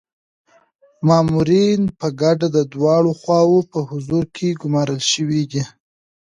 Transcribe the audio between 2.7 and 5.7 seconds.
دواړو خواوو په حضور کي ګمارل شوي دي.